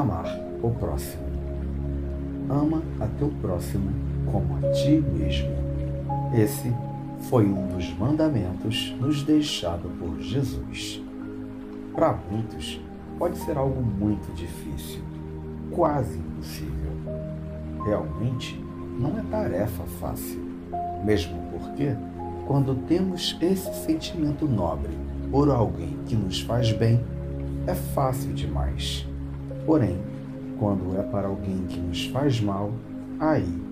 amar 0.00 0.26
o 0.62 0.70
próximo. 0.70 1.24
Ama 2.48 2.82
a 3.00 3.06
teu 3.18 3.32
próximo 3.40 3.90
como 4.30 4.58
a 4.58 4.72
ti 4.72 5.02
mesmo. 5.16 5.50
Esse 6.34 6.72
foi 7.28 7.46
um 7.46 7.68
dos 7.68 7.96
mandamentos 7.96 8.94
nos 9.00 9.22
deixado 9.22 9.88
por 9.98 10.20
Jesus. 10.20 11.02
Para 11.94 12.18
muitos, 12.30 12.80
pode 13.18 13.38
ser 13.38 13.56
algo 13.56 13.80
muito 13.80 14.32
difícil, 14.34 15.02
quase 15.70 16.18
impossível. 16.18 16.92
Realmente, 17.84 18.60
não 18.98 19.18
é 19.18 19.22
tarefa 19.30 19.84
fácil, 20.00 20.40
mesmo 21.04 21.40
porque, 21.50 21.94
quando 22.46 22.74
temos 22.86 23.36
esse 23.40 23.72
sentimento 23.84 24.46
nobre 24.46 24.90
por 25.30 25.50
alguém 25.50 25.96
que 26.06 26.14
nos 26.14 26.40
faz 26.40 26.72
bem, 26.72 27.02
é 27.66 27.74
fácil 27.74 28.32
demais. 28.32 29.06
Porém, 29.66 29.98
quando 30.58 30.98
é 30.98 31.02
para 31.02 31.28
alguém 31.28 31.64
que 31.68 31.80
nos 31.80 32.06
faz 32.06 32.40
mal, 32.40 32.72
aí 33.18 33.62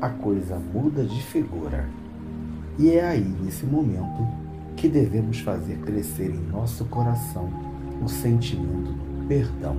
a 0.00 0.08
coisa 0.08 0.58
muda 0.58 1.04
de 1.04 1.22
figura. 1.22 1.88
E 2.78 2.90
é 2.90 3.04
aí, 3.04 3.36
nesse 3.42 3.66
momento, 3.66 4.26
que 4.76 4.88
devemos 4.88 5.40
fazer 5.40 5.78
crescer 5.78 6.30
em 6.30 6.50
nosso 6.52 6.84
coração 6.84 7.50
o 8.02 8.08
sentimento 8.08 8.92
do 8.92 9.26
perdão. 9.26 9.76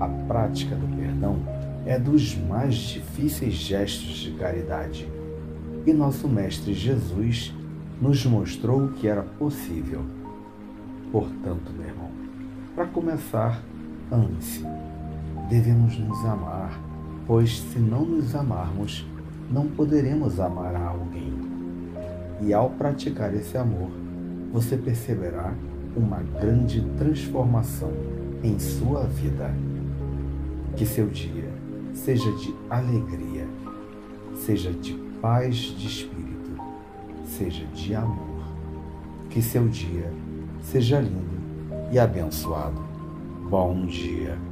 A 0.00 0.08
prática 0.26 0.74
do 0.74 0.86
perdão 0.96 1.36
é 1.84 1.98
dos 1.98 2.34
mais 2.36 2.74
difíceis 2.74 3.54
gestos 3.54 4.16
de 4.16 4.30
caridade. 4.32 5.06
E 5.86 5.92
nosso 5.92 6.26
Mestre 6.26 6.72
Jesus 6.72 7.54
nos 8.00 8.24
mostrou 8.24 8.88
que 8.88 9.06
era 9.06 9.22
possível. 9.22 10.02
Portanto, 11.12 11.70
meu 11.76 11.86
irmão, 11.86 12.10
para 12.74 12.86
começar, 12.86 13.62
ame-se. 14.10 14.64
Devemos 15.48 15.98
nos 15.98 16.24
amar, 16.24 16.80
pois 17.26 17.60
se 17.60 17.78
não 17.78 18.04
nos 18.04 18.34
amarmos, 18.34 19.06
não 19.50 19.66
poderemos 19.68 20.40
amar 20.40 20.74
a 20.74 20.88
alguém. 20.88 21.32
E 22.40 22.52
ao 22.52 22.70
praticar 22.70 23.34
esse 23.34 23.56
amor, 23.56 23.90
você 24.52 24.76
perceberá 24.76 25.52
uma 25.96 26.20
grande 26.40 26.80
transformação 26.98 27.92
em 28.42 28.58
sua 28.58 29.04
vida. 29.04 29.54
Que 30.76 30.84
seu 30.84 31.06
dia 31.06 31.48
seja 31.92 32.30
de 32.32 32.54
alegria, 32.68 33.46
seja 34.34 34.72
de 34.72 34.94
paz 35.20 35.56
de 35.56 35.86
espírito, 35.86 36.50
seja 37.24 37.64
de 37.66 37.94
amor. 37.94 38.42
Que 39.30 39.40
seu 39.40 39.68
dia 39.68 40.12
seja 40.62 41.00
lindo 41.00 41.34
e 41.92 41.98
abençoado. 41.98 42.93
Bom 43.48 43.86
dia. 43.86 44.44